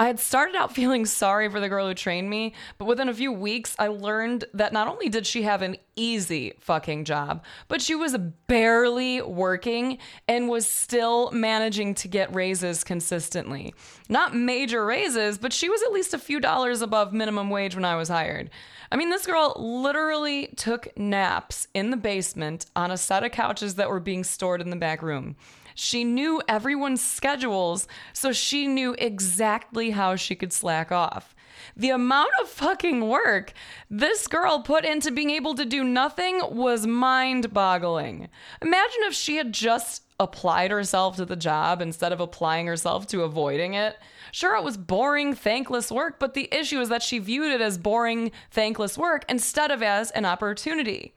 I 0.01 0.07
had 0.07 0.19
started 0.19 0.55
out 0.55 0.73
feeling 0.75 1.05
sorry 1.05 1.47
for 1.47 1.59
the 1.59 1.69
girl 1.69 1.87
who 1.87 1.93
trained 1.93 2.27
me, 2.27 2.55
but 2.79 2.85
within 2.85 3.07
a 3.07 3.13
few 3.13 3.31
weeks, 3.31 3.75
I 3.77 3.89
learned 3.89 4.45
that 4.55 4.73
not 4.73 4.87
only 4.87 5.09
did 5.09 5.27
she 5.27 5.43
have 5.43 5.61
an 5.61 5.77
easy 5.95 6.53
fucking 6.59 7.05
job, 7.05 7.43
but 7.67 7.83
she 7.83 7.93
was 7.93 8.17
barely 8.47 9.21
working 9.21 9.99
and 10.27 10.49
was 10.49 10.65
still 10.65 11.29
managing 11.29 11.93
to 11.93 12.07
get 12.07 12.33
raises 12.33 12.83
consistently. 12.83 13.75
Not 14.09 14.35
major 14.35 14.83
raises, 14.83 15.37
but 15.37 15.53
she 15.53 15.69
was 15.69 15.83
at 15.83 15.93
least 15.93 16.15
a 16.15 16.17
few 16.17 16.39
dollars 16.39 16.81
above 16.81 17.13
minimum 17.13 17.51
wage 17.51 17.75
when 17.75 17.85
I 17.85 17.95
was 17.95 18.09
hired. 18.09 18.49
I 18.91 18.95
mean, 18.95 19.11
this 19.11 19.27
girl 19.27 19.53
literally 19.55 20.47
took 20.57 20.97
naps 20.97 21.67
in 21.75 21.91
the 21.91 21.97
basement 21.97 22.65
on 22.75 22.89
a 22.89 22.97
set 22.97 23.23
of 23.23 23.33
couches 23.33 23.75
that 23.75 23.89
were 23.89 23.99
being 23.99 24.23
stored 24.23 24.61
in 24.61 24.71
the 24.71 24.75
back 24.75 25.03
room. 25.03 25.35
She 25.75 26.03
knew 26.03 26.41
everyone's 26.47 27.03
schedules, 27.03 27.87
so 28.13 28.31
she 28.31 28.67
knew 28.67 28.95
exactly 28.97 29.91
how 29.91 30.15
she 30.15 30.35
could 30.35 30.53
slack 30.53 30.91
off. 30.91 31.35
The 31.75 31.89
amount 31.89 32.31
of 32.41 32.49
fucking 32.49 33.07
work 33.07 33.53
this 33.89 34.27
girl 34.27 34.61
put 34.61 34.85
into 34.85 35.11
being 35.11 35.29
able 35.29 35.55
to 35.55 35.65
do 35.65 35.83
nothing 35.83 36.41
was 36.49 36.87
mind 36.87 37.53
boggling. 37.53 38.29
Imagine 38.61 39.01
if 39.03 39.13
she 39.13 39.37
had 39.37 39.53
just 39.53 40.03
applied 40.19 40.71
herself 40.71 41.15
to 41.17 41.25
the 41.25 41.35
job 41.35 41.81
instead 41.81 42.11
of 42.11 42.19
applying 42.19 42.67
herself 42.67 43.07
to 43.07 43.23
avoiding 43.23 43.73
it. 43.73 43.97
Sure, 44.31 44.55
it 44.55 44.63
was 44.63 44.77
boring, 44.77 45.33
thankless 45.33 45.91
work, 45.91 46.19
but 46.19 46.33
the 46.33 46.47
issue 46.53 46.79
is 46.79 46.89
that 46.89 47.03
she 47.03 47.19
viewed 47.19 47.51
it 47.51 47.61
as 47.61 47.77
boring, 47.77 48.31
thankless 48.51 48.97
work 48.97 49.25
instead 49.27 49.71
of 49.71 49.81
as 49.81 50.11
an 50.11 50.25
opportunity. 50.25 51.13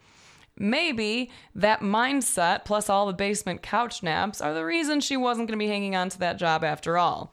Maybe 0.57 1.31
that 1.55 1.81
mindset 1.81 2.65
plus 2.65 2.89
all 2.89 3.07
the 3.07 3.13
basement 3.13 3.63
couch 3.63 4.03
naps 4.03 4.41
are 4.41 4.55
the 4.55 4.65
reason 4.65 5.01
she 5.01 5.17
wasn't 5.17 5.49
going 5.49 5.59
to 5.59 5.65
be 5.65 5.69
hanging 5.71 5.97
on 5.97 6.09
to 6.11 6.19
that 6.21 6.39
job 6.39 6.63
after 6.63 6.97
all. 6.97 7.33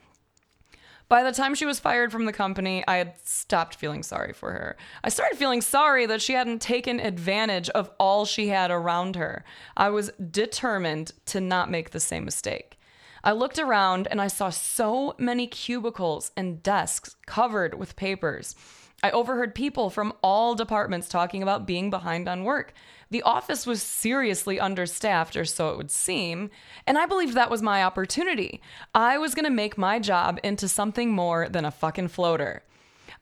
By 1.07 1.23
the 1.23 1.33
time 1.33 1.55
she 1.55 1.65
was 1.65 1.77
fired 1.77 2.09
from 2.11 2.23
the 2.23 2.31
company, 2.31 2.85
I 2.87 2.95
had 2.95 3.15
stopped 3.25 3.75
feeling 3.75 4.01
sorry 4.01 4.31
for 4.31 4.53
her. 4.53 4.77
I 5.03 5.09
started 5.09 5.37
feeling 5.37 5.61
sorry 5.61 6.05
that 6.05 6.21
she 6.21 6.33
hadn't 6.33 6.61
taken 6.61 7.01
advantage 7.01 7.69
of 7.71 7.91
all 7.99 8.23
she 8.23 8.47
had 8.47 8.71
around 8.71 9.17
her. 9.17 9.43
I 9.75 9.89
was 9.89 10.11
determined 10.31 11.11
to 11.25 11.41
not 11.41 11.69
make 11.69 11.89
the 11.89 11.99
same 11.99 12.23
mistake. 12.23 12.79
I 13.25 13.33
looked 13.33 13.59
around 13.59 14.07
and 14.09 14.21
I 14.21 14.27
saw 14.27 14.49
so 14.49 15.13
many 15.17 15.47
cubicles 15.47 16.31
and 16.37 16.63
desks 16.63 17.17
covered 17.25 17.73
with 17.73 17.97
papers. 17.97 18.55
I 19.03 19.11
overheard 19.11 19.53
people 19.53 19.89
from 19.89 20.13
all 20.23 20.55
departments 20.55 21.09
talking 21.09 21.43
about 21.43 21.67
being 21.67 21.89
behind 21.89 22.29
on 22.29 22.45
work. 22.45 22.73
The 23.11 23.21
office 23.23 23.67
was 23.67 23.83
seriously 23.83 24.57
understaffed, 24.57 25.35
or 25.35 25.43
so 25.43 25.69
it 25.69 25.77
would 25.77 25.91
seem, 25.91 26.49
and 26.87 26.97
I 26.97 27.05
believed 27.05 27.33
that 27.33 27.51
was 27.51 27.61
my 27.61 27.83
opportunity. 27.83 28.61
I 28.95 29.17
was 29.17 29.35
going 29.35 29.45
to 29.45 29.51
make 29.51 29.77
my 29.77 29.99
job 29.99 30.39
into 30.43 30.69
something 30.69 31.11
more 31.11 31.49
than 31.49 31.65
a 31.65 31.71
fucking 31.71 32.07
floater. 32.07 32.63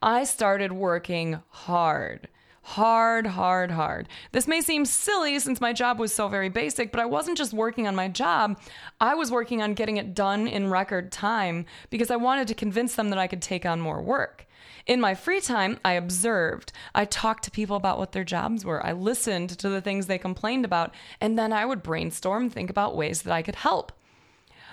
I 0.00 0.22
started 0.24 0.72
working 0.72 1.42
hard. 1.48 2.28
Hard, 2.74 3.26
hard, 3.26 3.72
hard. 3.72 4.08
This 4.30 4.46
may 4.46 4.60
seem 4.60 4.84
silly 4.84 5.40
since 5.40 5.60
my 5.60 5.72
job 5.72 5.98
was 5.98 6.14
so 6.14 6.28
very 6.28 6.48
basic, 6.48 6.92
but 6.92 7.00
I 7.00 7.04
wasn't 7.04 7.36
just 7.36 7.52
working 7.52 7.88
on 7.88 7.96
my 7.96 8.06
job. 8.06 8.60
I 9.00 9.16
was 9.16 9.32
working 9.32 9.60
on 9.60 9.74
getting 9.74 9.96
it 9.96 10.14
done 10.14 10.46
in 10.46 10.70
record 10.70 11.10
time 11.10 11.66
because 11.90 12.12
I 12.12 12.16
wanted 12.16 12.46
to 12.46 12.54
convince 12.54 12.94
them 12.94 13.10
that 13.10 13.18
I 13.18 13.26
could 13.26 13.42
take 13.42 13.66
on 13.66 13.80
more 13.80 14.00
work. 14.00 14.46
In 14.86 15.00
my 15.00 15.16
free 15.16 15.40
time, 15.40 15.80
I 15.84 15.94
observed. 15.94 16.70
I 16.94 17.06
talked 17.06 17.42
to 17.42 17.50
people 17.50 17.74
about 17.74 17.98
what 17.98 18.12
their 18.12 18.22
jobs 18.22 18.64
were. 18.64 18.86
I 18.86 18.92
listened 18.92 19.50
to 19.58 19.68
the 19.68 19.80
things 19.80 20.06
they 20.06 20.16
complained 20.16 20.64
about, 20.64 20.94
and 21.20 21.36
then 21.36 21.52
I 21.52 21.66
would 21.66 21.82
brainstorm, 21.82 22.50
think 22.50 22.70
about 22.70 22.96
ways 22.96 23.22
that 23.22 23.32
I 23.32 23.42
could 23.42 23.56
help. 23.56 23.90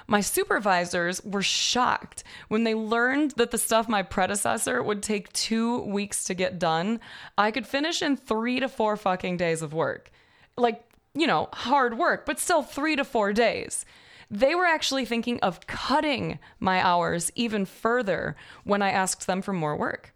My 0.10 0.22
supervisors 0.22 1.22
were 1.26 1.42
shocked 1.42 2.24
when 2.48 2.64
they 2.64 2.74
learned 2.74 3.32
that 3.32 3.52
the 3.52 3.58
stuff 3.58 3.90
my 3.90 4.04
predecessor 4.04 4.82
would 4.82 5.04
take 5.04 5.34
two 5.34 5.82
weeks 5.82 6.24
to 6.26 6.34
get 6.34 6.60
done, 6.60 7.02
I 7.38 7.52
could 7.52 7.68
finish 7.68 8.02
in 8.02 8.16
three 8.16 8.62
to 8.62 8.70
four 8.70 8.96
fucking 8.96 9.36
days 9.36 9.62
of 9.62 9.74
work. 9.74 10.10
Like, 10.56 10.82
you 11.14 11.28
know, 11.28 11.50
hard 11.52 11.98
work, 11.98 12.26
but 12.26 12.40
still 12.40 12.64
three 12.64 12.96
to 12.96 13.04
four 13.04 13.34
days. 13.34 13.86
They 14.32 14.56
were 14.56 14.66
actually 14.66 15.04
thinking 15.04 15.42
of 15.42 15.68
cutting 15.68 16.40
my 16.60 16.82
hours 16.82 17.30
even 17.36 17.66
further 17.66 18.38
when 18.64 18.82
I 18.82 18.92
asked 18.92 19.28
them 19.28 19.42
for 19.42 19.54
more 19.54 19.76
work. 19.76 20.14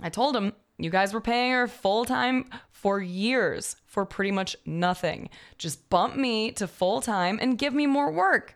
I 0.00 0.10
told 0.10 0.36
them, 0.36 0.52
you 0.76 0.90
guys 0.90 1.12
were 1.12 1.20
paying 1.20 1.50
her 1.52 1.66
full 1.66 2.04
time 2.04 2.44
for 2.70 3.00
years 3.00 3.74
for 3.86 4.04
pretty 4.04 4.30
much 4.30 4.56
nothing. 4.64 5.28
Just 5.56 5.88
bump 5.90 6.14
me 6.14 6.52
to 6.52 6.68
full 6.68 7.00
time 7.00 7.38
and 7.42 7.58
give 7.58 7.74
me 7.74 7.86
more 7.86 8.12
work. 8.12 8.54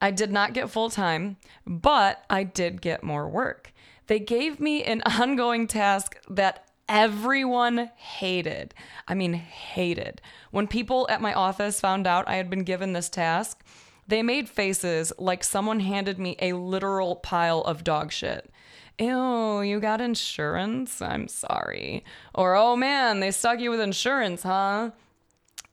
I 0.00 0.10
did 0.10 0.30
not 0.30 0.52
get 0.54 0.70
full 0.70 0.90
time, 0.90 1.36
but 1.66 2.24
I 2.28 2.42
did 2.44 2.80
get 2.80 3.02
more 3.02 3.28
work. 3.28 3.72
They 4.06 4.18
gave 4.18 4.60
me 4.60 4.82
an 4.82 5.02
ongoing 5.06 5.66
task 5.66 6.16
that 6.28 6.68
everyone 6.88 7.90
hated. 7.96 8.74
I 9.08 9.14
mean, 9.14 9.32
hated. 9.34 10.20
When 10.50 10.66
people 10.66 11.06
at 11.10 11.22
my 11.22 11.32
office 11.32 11.80
found 11.80 12.06
out 12.06 12.28
I 12.28 12.36
had 12.36 12.50
been 12.50 12.64
given 12.64 12.92
this 12.92 13.08
task, 13.08 13.64
they 14.06 14.22
made 14.22 14.48
faces 14.48 15.12
like 15.18 15.42
someone 15.42 15.80
handed 15.80 16.18
me 16.18 16.36
a 16.40 16.52
literal 16.52 17.16
pile 17.16 17.62
of 17.62 17.84
dog 17.84 18.12
shit. 18.12 18.50
Ew, 18.98 19.62
you 19.62 19.80
got 19.80 20.00
insurance? 20.00 21.02
I'm 21.02 21.26
sorry. 21.26 22.04
Or, 22.34 22.54
oh 22.54 22.76
man, 22.76 23.20
they 23.20 23.30
stuck 23.30 23.58
you 23.60 23.70
with 23.70 23.80
insurance, 23.80 24.42
huh? 24.42 24.90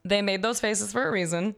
They 0.04 0.22
made 0.22 0.42
those 0.42 0.60
faces 0.60 0.92
for 0.92 1.08
a 1.08 1.12
reason. 1.12 1.56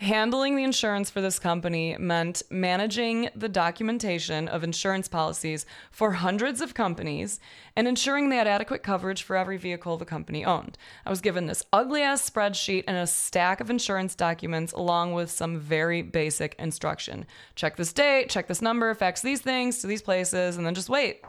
Handling 0.00 0.54
the 0.54 0.62
insurance 0.62 1.10
for 1.10 1.20
this 1.20 1.40
company 1.40 1.96
meant 1.98 2.44
managing 2.50 3.30
the 3.34 3.48
documentation 3.48 4.46
of 4.46 4.62
insurance 4.62 5.08
policies 5.08 5.66
for 5.90 6.12
hundreds 6.12 6.60
of 6.60 6.72
companies 6.72 7.40
and 7.74 7.88
ensuring 7.88 8.28
they 8.28 8.36
had 8.36 8.46
adequate 8.46 8.84
coverage 8.84 9.24
for 9.24 9.34
every 9.34 9.56
vehicle 9.56 9.96
the 9.96 10.04
company 10.04 10.44
owned. 10.44 10.78
I 11.04 11.10
was 11.10 11.20
given 11.20 11.46
this 11.46 11.64
ugly 11.72 12.02
ass 12.02 12.30
spreadsheet 12.30 12.84
and 12.86 12.96
a 12.96 13.08
stack 13.08 13.60
of 13.60 13.70
insurance 13.70 14.14
documents 14.14 14.72
along 14.72 15.14
with 15.14 15.32
some 15.32 15.58
very 15.58 16.02
basic 16.02 16.54
instruction. 16.60 17.26
Check 17.56 17.74
this 17.74 17.92
date, 17.92 18.30
check 18.30 18.46
this 18.46 18.62
number, 18.62 18.94
fax 18.94 19.20
these 19.20 19.40
things 19.40 19.80
to 19.80 19.88
these 19.88 20.00
places, 20.00 20.56
and 20.56 20.64
then 20.64 20.76
just 20.76 20.88
wait. 20.88 21.24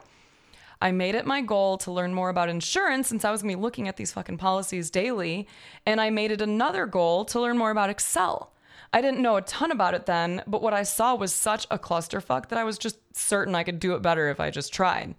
I 0.79 0.91
made 0.91 1.15
it 1.15 1.25
my 1.25 1.41
goal 1.41 1.79
to 1.79 1.91
learn 1.91 2.13
more 2.13 2.29
about 2.29 2.49
insurance 2.49 3.07
since 3.07 3.25
I 3.25 3.31
was 3.31 3.41
gonna 3.41 3.55
be 3.55 3.61
looking 3.61 3.87
at 3.87 3.97
these 3.97 4.11
fucking 4.11 4.37
policies 4.37 4.91
daily. 4.91 5.47
And 5.87 5.99
I 5.99 6.11
made 6.11 6.29
it 6.29 6.39
another 6.39 6.85
goal 6.85 7.25
to 7.25 7.41
learn 7.41 7.57
more 7.57 7.71
about 7.71 7.89
Excel. 7.89 8.53
I 8.91 9.01
didn't 9.01 9.21
know 9.21 9.35
a 9.35 9.41
ton 9.41 9.71
about 9.71 9.93
it 9.93 10.05
then, 10.05 10.41
but 10.47 10.61
what 10.61 10.73
I 10.73 10.83
saw 10.83 11.15
was 11.15 11.33
such 11.33 11.67
a 11.69 11.77
clusterfuck 11.77 12.49
that 12.49 12.57
I 12.57 12.63
was 12.63 12.77
just 12.77 12.97
certain 13.15 13.53
I 13.53 13.63
could 13.63 13.79
do 13.79 13.93
it 13.93 14.01
better 14.01 14.29
if 14.29 14.39
I 14.39 14.49
just 14.49 14.73
tried. 14.73 15.15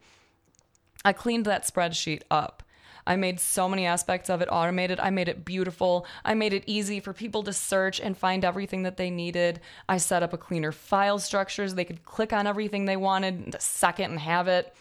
I 1.05 1.13
cleaned 1.13 1.45
that 1.47 1.67
spreadsheet 1.67 2.23
up. 2.31 2.63
I 3.07 3.17
made 3.17 3.41
so 3.41 3.69
many 3.69 3.87
aspects 3.87 4.29
of 4.29 4.43
it 4.43 4.49
automated. 4.51 5.01
I 5.01 5.11
made 5.11 5.29
it 5.29 5.45
beautiful. 5.45 6.07
I 6.25 6.35
made 6.35 6.53
it 6.53 6.65
easy 6.67 7.01
for 7.01 7.13
people 7.13 7.43
to 7.45 7.53
search 7.53 8.01
and 8.01 8.17
find 8.17 8.45
everything 8.45 8.83
that 8.83 8.97
they 8.97 9.11
needed. 9.11 9.61
I 9.89 9.97
set 9.97 10.23
up 10.23 10.33
a 10.33 10.39
cleaner 10.39 10.73
file 10.73 11.19
structure 11.19 11.67
so 11.67 11.75
they 11.75 11.85
could 11.85 12.05
click 12.05 12.33
on 12.33 12.47
everything 12.47 12.85
they 12.85 12.97
wanted 12.97 13.47
in 13.47 13.55
a 13.55 13.61
second 13.61 14.11
and 14.11 14.21
have 14.21 14.49
it. 14.49 14.75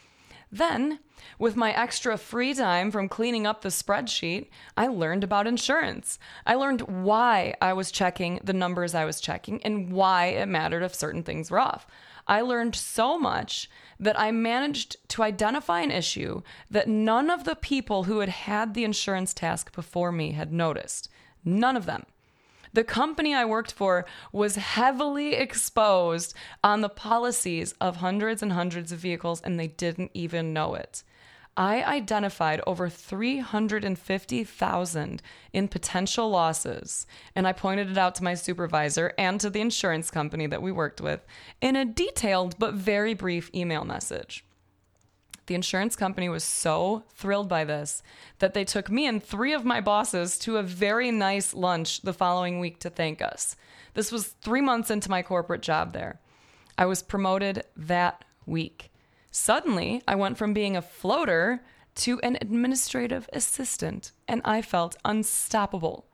Then, 0.51 1.00
with 1.38 1.56
my 1.56 1.72
extra 1.74 2.18
free 2.18 2.53
time 2.53 2.89
from 2.91 3.08
cleaning 3.08 3.46
up 3.46 3.62
the 3.62 3.70
spreadsheet, 3.70 4.48
I 4.75 4.88
learned 4.88 5.24
about 5.24 5.48
insurance. 5.48 6.18
I 6.46 6.56
learned 6.56 6.82
why 6.82 7.53
I 7.62 7.74
was 7.74 7.91
checking 7.91 8.39
the 8.44 8.53
numbers 8.53 8.96
I 8.96 9.06
was 9.06 9.22
checking 9.22 9.62
and 9.63 9.91
why 9.91 10.27
it 10.27 10.48
mattered 10.48 10.84
if 10.84 10.96
certain 10.96 11.24
things 11.24 11.51
were 11.51 11.60
off. 11.60 11.86
I 12.27 12.41
learned 12.41 12.75
so 12.75 13.20
much 13.20 13.70
that 14.00 14.20
I 14.20 14.32
managed 14.32 14.98
to 15.10 15.24
identify 15.24 15.82
an 15.82 15.91
issue 15.91 16.41
that 16.70 16.88
none 16.88 17.29
of 17.29 17.44
the 17.44 17.56
people 17.56 18.03
who 18.03 18.20
had 18.20 18.29
had 18.29 18.74
the 18.74 18.84
insurance 18.84 19.34
task 19.34 19.74
before 19.74 20.12
me 20.12 20.32
had 20.32 20.53
noticed. 20.53 21.10
None 21.44 21.75
of 21.75 21.86
them. 21.86 22.06
The 22.73 22.83
company 22.83 23.33
I 23.33 23.45
worked 23.45 23.71
for 23.71 24.05
was 24.31 24.55
heavily 24.55 25.33
exposed 25.33 26.35
on 26.63 26.81
the 26.81 26.89
policies 26.89 27.73
of 27.81 27.95
hundreds 27.97 28.43
and 28.43 28.53
hundreds 28.53 28.91
of 28.91 28.99
vehicles, 28.99 29.41
and 29.41 29.59
they 29.59 29.67
didn't 29.67 30.11
even 30.13 30.53
know 30.53 30.75
it. 30.75 31.01
I 31.57 31.83
identified 31.83 32.61
over 32.65 32.88
350,000 32.88 35.21
in 35.51 35.67
potential 35.67 36.29
losses, 36.29 37.07
and 37.35 37.47
I 37.47 37.51
pointed 37.51 37.91
it 37.91 37.97
out 37.97 38.15
to 38.15 38.23
my 38.23 38.35
supervisor 38.35 39.13
and 39.17 39.41
to 39.41 39.49
the 39.49 39.59
insurance 39.59 40.09
company 40.09 40.47
that 40.47 40.61
we 40.61 40.71
worked 40.71 41.01
with 41.01 41.25
in 41.59 41.75
a 41.75 41.83
detailed 41.83 42.57
but 42.59 42.75
very 42.75 43.13
brief 43.13 43.53
email 43.53 43.83
message. 43.83 44.45
The 45.50 45.56
insurance 45.56 45.96
company 45.96 46.29
was 46.29 46.44
so 46.44 47.06
thrilled 47.15 47.50
by 47.50 47.63
this 47.63 48.03
that 48.38 48.53
they 48.53 48.63
took 48.63 48.91
me 48.91 49.08
and 49.08 49.22
three 49.22 49.51
of 49.51 49.65
my 49.65 49.82
bosses 49.82 50.38
to 50.39 50.58
a 50.58 50.63
very 50.63 51.10
nice 51.10 51.56
lunch 51.56 52.01
the 52.01 52.13
following 52.13 52.60
week 52.60 52.77
to 52.82 52.91
thank 52.91 53.20
us. 53.20 53.56
This 53.96 54.12
was 54.12 54.27
three 54.27 54.62
months 54.62 54.91
into 54.91 55.10
my 55.10 55.24
corporate 55.24 55.63
job 55.63 55.94
there. 55.94 56.20
I 56.77 56.86
was 56.86 57.01
promoted 57.01 57.63
that 57.75 58.24
week. 58.46 58.91
Suddenly, 59.32 60.03
I 60.08 60.13
went 60.13 60.38
from 60.38 60.53
being 60.53 60.77
a 60.77 60.84
floater 60.84 61.63
to 61.96 62.20
an 62.20 62.38
administrative 62.39 63.27
assistant, 63.34 64.12
and 64.27 64.44
I 64.46 64.62
felt 64.62 64.98
unstoppable. 65.03 66.06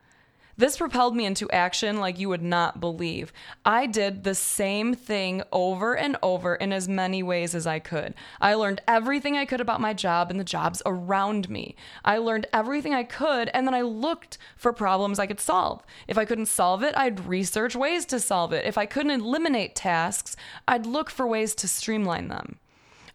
This 0.57 0.77
propelled 0.77 1.17
me 1.17 1.25
into 1.25 1.51
action 1.51 1.99
like 1.99 2.17
you 2.17 2.29
would 2.29 2.41
not 2.41 2.79
believe. 2.79 3.33
I 3.65 3.87
did 3.87 4.23
the 4.23 4.35
same 4.35 4.93
thing 4.93 5.43
over 5.51 5.97
and 5.97 6.15
over 6.23 6.55
in 6.55 6.71
as 6.71 6.87
many 6.87 7.21
ways 7.21 7.53
as 7.53 7.67
I 7.67 7.79
could. 7.79 8.13
I 8.39 8.53
learned 8.53 8.81
everything 8.87 9.35
I 9.35 9.43
could 9.43 9.59
about 9.59 9.81
my 9.81 9.93
job 9.93 10.31
and 10.31 10.39
the 10.39 10.45
jobs 10.45 10.81
around 10.85 11.49
me. 11.49 11.75
I 12.05 12.19
learned 12.19 12.47
everything 12.53 12.93
I 12.93 13.03
could, 13.03 13.49
and 13.53 13.67
then 13.67 13.73
I 13.73 13.81
looked 13.81 14.37
for 14.55 14.71
problems 14.71 15.19
I 15.19 15.27
could 15.27 15.41
solve. 15.41 15.83
If 16.07 16.17
I 16.17 16.23
couldn't 16.23 16.45
solve 16.45 16.83
it, 16.83 16.95
I'd 16.95 17.25
research 17.25 17.75
ways 17.75 18.05
to 18.05 18.19
solve 18.21 18.53
it. 18.53 18.65
If 18.65 18.77
I 18.77 18.85
couldn't 18.85 19.11
eliminate 19.11 19.75
tasks, 19.75 20.37
I'd 20.69 20.85
look 20.85 21.09
for 21.09 21.27
ways 21.27 21.53
to 21.55 21.67
streamline 21.67 22.29
them. 22.29 22.59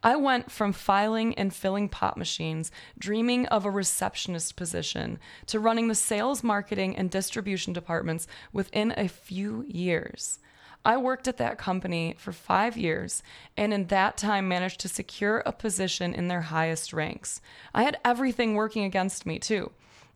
I 0.03 0.17
went 0.17 0.51
from 0.51 0.73
filing 0.73 1.35
and 1.35 1.53
filling 1.53 1.89
pop 1.89 2.17
machines, 2.17 2.71
dreaming 2.99 3.47
of 3.47 3.67
a 3.67 3.71
receptionist 3.71 4.57
position, 4.57 5.19
to 5.47 5.61
running 5.61 5.89
the 5.89 5.95
sales, 5.95 6.43
marketing, 6.43 6.97
and 6.97 7.11
distribution 7.11 7.73
departments 7.73 8.27
within 8.53 8.95
a 8.97 9.09
few 9.09 9.65
years. 9.69 10.39
I 10.85 10.97
worked 10.97 11.29
at 11.29 11.37
that 11.37 11.59
company 11.59 12.15
for 12.17 12.33
five 12.33 12.79
years 12.79 13.23
and 13.55 13.75
in 13.75 13.89
that 13.89 14.17
time 14.17 14.49
managed 14.49 14.81
to 14.81 14.89
secure 14.89 15.43
a 15.45 15.53
position 15.53 16.15
in 16.15 16.29
their 16.29 16.41
highest 16.41 16.95
ranks. 16.95 17.43
I 17.75 17.83
had 17.83 17.99
everything 18.03 18.55
working 18.55 18.85
against 18.85 19.27
me, 19.27 19.39
too. 19.39 19.73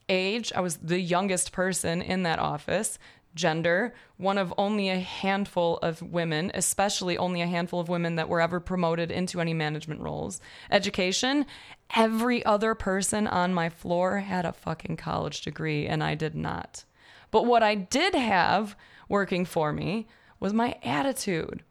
Age, 0.08 0.52
I 0.56 0.60
was 0.60 0.78
the 0.78 1.00
youngest 1.00 1.52
person 1.52 2.00
in 2.00 2.22
that 2.22 2.38
office 2.38 2.98
gender, 3.34 3.94
one 4.16 4.38
of 4.38 4.54
only 4.56 4.88
a 4.88 4.98
handful 4.98 5.78
of 5.78 6.00
women, 6.00 6.50
especially 6.54 7.18
only 7.18 7.40
a 7.42 7.46
handful 7.46 7.80
of 7.80 7.88
women 7.88 8.16
that 8.16 8.28
were 8.28 8.40
ever 8.40 8.60
promoted 8.60 9.10
into 9.10 9.40
any 9.40 9.54
management 9.54 10.00
roles. 10.00 10.40
Education, 10.70 11.46
every 11.94 12.44
other 12.44 12.74
person 12.74 13.26
on 13.26 13.52
my 13.52 13.68
floor 13.68 14.18
had 14.18 14.44
a 14.44 14.52
fucking 14.52 14.96
college 14.96 15.42
degree, 15.42 15.86
and 15.86 16.02
I 16.02 16.14
did 16.14 16.34
not. 16.34 16.84
But 17.30 17.46
what 17.46 17.62
I 17.62 17.74
did 17.74 18.14
have 18.14 18.76
working 19.08 19.44
for 19.44 19.72
me 19.72 20.06
was 20.38 20.52
my 20.52 20.76
attitude. 20.82 21.62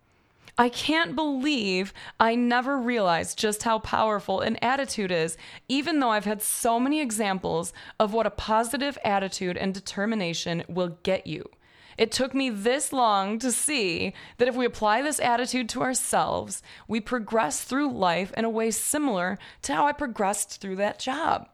I 0.57 0.69
can't 0.69 1.15
believe 1.15 1.93
I 2.19 2.36
never 2.36 2.77
realized 2.77 3.39
just 3.39 3.63
how 3.63 3.79
powerful 3.79 4.41
an 4.41 4.57
attitude 4.57 5.12
is, 5.12 5.36
even 5.67 6.00
though 6.00 6.12
I've 6.12 6.25
had 6.25 6.43
so 6.43 6.79
many 6.79 7.01
examples 7.01 7.74
of 8.00 8.13
what 8.13 8.27
a 8.27 8.31
positive 8.31 8.98
attitude 9.03 9.57
and 9.57 9.74
determination 9.74 10.63
will 10.67 11.00
get 11.01 11.25
you. 11.25 11.50
It 11.98 12.12
took 12.12 12.33
me 12.36 12.50
this 12.50 12.93
long 12.93 13.39
to 13.39 13.51
see 13.51 14.13
that 14.38 14.48
if 14.48 14.55
we 14.55 14.65
apply 14.65 15.01
this 15.01 15.19
attitude 15.19 15.69
to 15.69 15.81
ourselves, 15.81 16.62
we 16.88 17.00
progress 17.00 17.63
through 17.63 17.91
life 17.91 18.31
in 18.38 18.45
a 18.45 18.50
way 18.50 18.72
similar 18.72 19.39
to 19.63 19.74
how 19.74 19.88
I 19.88 19.91
progressed 19.91 20.62
through 20.62 20.75
that 20.77 21.00
job. 21.00 21.50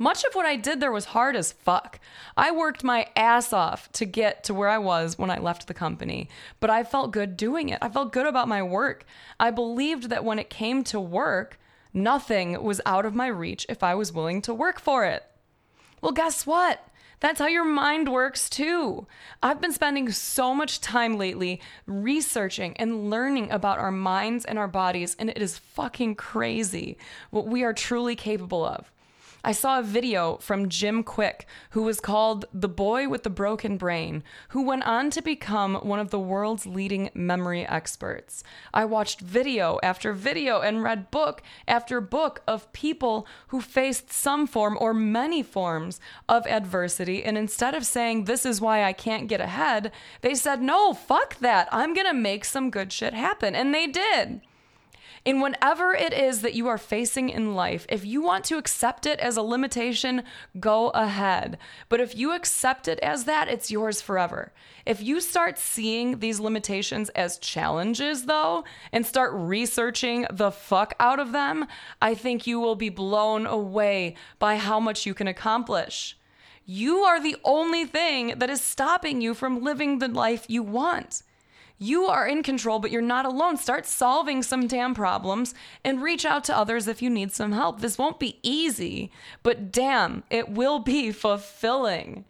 Much 0.00 0.24
of 0.24 0.32
what 0.32 0.46
I 0.46 0.56
did 0.56 0.80
there 0.80 0.90
was 0.90 1.04
hard 1.04 1.36
as 1.36 1.52
fuck. 1.52 2.00
I 2.34 2.52
worked 2.52 2.82
my 2.82 3.08
ass 3.14 3.52
off 3.52 3.92
to 3.92 4.06
get 4.06 4.42
to 4.44 4.54
where 4.54 4.70
I 4.70 4.78
was 4.78 5.18
when 5.18 5.30
I 5.30 5.38
left 5.38 5.66
the 5.66 5.74
company, 5.74 6.30
but 6.58 6.70
I 6.70 6.84
felt 6.84 7.10
good 7.10 7.36
doing 7.36 7.68
it. 7.68 7.80
I 7.82 7.90
felt 7.90 8.10
good 8.10 8.24
about 8.24 8.48
my 8.48 8.62
work. 8.62 9.04
I 9.38 9.50
believed 9.50 10.08
that 10.08 10.24
when 10.24 10.38
it 10.38 10.48
came 10.48 10.84
to 10.84 10.98
work, 10.98 11.60
nothing 11.92 12.62
was 12.62 12.80
out 12.86 13.04
of 13.04 13.14
my 13.14 13.26
reach 13.26 13.66
if 13.68 13.82
I 13.82 13.94
was 13.94 14.10
willing 14.10 14.40
to 14.42 14.54
work 14.54 14.80
for 14.80 15.04
it. 15.04 15.22
Well, 16.00 16.12
guess 16.12 16.46
what? 16.46 16.82
That's 17.20 17.38
how 17.38 17.48
your 17.48 17.66
mind 17.66 18.08
works 18.08 18.48
too. 18.48 19.06
I've 19.42 19.60
been 19.60 19.70
spending 19.70 20.10
so 20.12 20.54
much 20.54 20.80
time 20.80 21.18
lately 21.18 21.60
researching 21.84 22.74
and 22.78 23.10
learning 23.10 23.50
about 23.50 23.78
our 23.78 23.92
minds 23.92 24.46
and 24.46 24.58
our 24.58 24.66
bodies, 24.66 25.14
and 25.18 25.28
it 25.28 25.42
is 25.42 25.58
fucking 25.58 26.14
crazy 26.14 26.96
what 27.28 27.46
we 27.46 27.64
are 27.64 27.74
truly 27.74 28.16
capable 28.16 28.64
of. 28.64 28.90
I 29.42 29.52
saw 29.52 29.78
a 29.78 29.82
video 29.82 30.36
from 30.36 30.68
Jim 30.68 31.02
Kwik, 31.02 31.46
who 31.70 31.82
was 31.82 32.00
called 32.00 32.44
The 32.52 32.68
Boy 32.68 33.08
with 33.08 33.22
the 33.22 33.30
Broken 33.30 33.78
Brain, 33.78 34.22
who 34.50 34.62
went 34.62 34.84
on 34.84 35.10
to 35.10 35.22
become 35.22 35.76
one 35.76 35.98
of 35.98 36.10
the 36.10 36.18
world's 36.18 36.66
leading 36.66 37.10
memory 37.14 37.66
experts. 37.66 38.44
I 38.74 38.84
watched 38.84 39.20
video 39.20 39.78
after 39.82 40.12
video 40.12 40.60
and 40.60 40.82
read 40.82 41.10
book 41.10 41.42
after 41.66 42.00
book 42.02 42.42
of 42.46 42.70
people 42.72 43.26
who 43.48 43.62
faced 43.62 44.12
some 44.12 44.46
form 44.46 44.76
or 44.78 44.92
many 44.92 45.42
forms 45.42 46.00
of 46.28 46.46
adversity. 46.46 47.24
And 47.24 47.38
instead 47.38 47.74
of 47.74 47.86
saying, 47.86 48.24
This 48.24 48.44
is 48.44 48.60
why 48.60 48.84
I 48.84 48.92
can't 48.92 49.28
get 49.28 49.40
ahead, 49.40 49.90
they 50.20 50.34
said, 50.34 50.60
No, 50.60 50.92
fuck 50.92 51.38
that. 51.38 51.68
I'm 51.72 51.94
going 51.94 52.06
to 52.06 52.14
make 52.14 52.44
some 52.44 52.70
good 52.70 52.92
shit 52.92 53.14
happen. 53.14 53.54
And 53.54 53.74
they 53.74 53.86
did. 53.86 54.42
In 55.22 55.40
whatever 55.40 55.92
it 55.92 56.14
is 56.14 56.40
that 56.40 56.54
you 56.54 56.66
are 56.68 56.78
facing 56.78 57.28
in 57.28 57.54
life, 57.54 57.84
if 57.90 58.06
you 58.06 58.22
want 58.22 58.42
to 58.46 58.56
accept 58.56 59.04
it 59.04 59.20
as 59.20 59.36
a 59.36 59.42
limitation, 59.42 60.22
go 60.58 60.88
ahead. 60.90 61.58
But 61.90 62.00
if 62.00 62.16
you 62.16 62.32
accept 62.32 62.88
it 62.88 62.98
as 63.00 63.24
that, 63.24 63.48
it's 63.48 63.70
yours 63.70 64.00
forever. 64.00 64.50
If 64.86 65.02
you 65.02 65.20
start 65.20 65.58
seeing 65.58 66.20
these 66.20 66.40
limitations 66.40 67.10
as 67.10 67.38
challenges, 67.38 68.24
though, 68.24 68.64
and 68.92 69.04
start 69.04 69.32
researching 69.34 70.26
the 70.30 70.50
fuck 70.50 70.94
out 70.98 71.20
of 71.20 71.32
them, 71.32 71.66
I 72.00 72.14
think 72.14 72.46
you 72.46 72.58
will 72.58 72.76
be 72.76 72.88
blown 72.88 73.46
away 73.46 74.16
by 74.38 74.56
how 74.56 74.80
much 74.80 75.04
you 75.04 75.12
can 75.12 75.28
accomplish. 75.28 76.16
You 76.64 76.98
are 76.98 77.20
the 77.20 77.36
only 77.44 77.84
thing 77.84 78.38
that 78.38 78.48
is 78.48 78.62
stopping 78.62 79.20
you 79.20 79.34
from 79.34 79.62
living 79.62 79.98
the 79.98 80.08
life 80.08 80.46
you 80.48 80.62
want. 80.62 81.22
You 81.82 82.08
are 82.08 82.28
in 82.28 82.42
control, 82.42 82.78
but 82.78 82.90
you're 82.90 83.00
not 83.00 83.24
alone. 83.24 83.56
Start 83.56 83.86
solving 83.86 84.42
some 84.42 84.66
damn 84.66 84.94
problems 84.94 85.54
and 85.82 86.02
reach 86.02 86.26
out 86.26 86.44
to 86.44 86.56
others 86.56 86.86
if 86.86 87.00
you 87.00 87.08
need 87.08 87.32
some 87.32 87.52
help. 87.52 87.80
This 87.80 87.96
won't 87.96 88.20
be 88.20 88.38
easy, 88.42 89.10
but 89.42 89.72
damn, 89.72 90.22
it 90.28 90.50
will 90.50 90.80
be 90.80 91.10
fulfilling. 91.10 92.26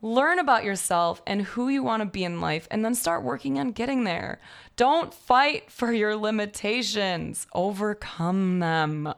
Learn 0.00 0.38
about 0.38 0.64
yourself 0.64 1.20
and 1.26 1.42
who 1.42 1.68
you 1.68 1.82
want 1.82 2.00
to 2.00 2.08
be 2.08 2.24
in 2.24 2.40
life, 2.40 2.66
and 2.70 2.82
then 2.82 2.94
start 2.94 3.22
working 3.22 3.58
on 3.58 3.72
getting 3.72 4.04
there. 4.04 4.40
Don't 4.76 5.12
fight 5.12 5.70
for 5.70 5.92
your 5.92 6.16
limitations, 6.16 7.46
overcome 7.52 8.60
them. 8.60 9.12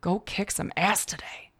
Go 0.00 0.20
kick 0.20 0.50
some 0.50 0.72
ass 0.74 1.04
today. 1.04 1.50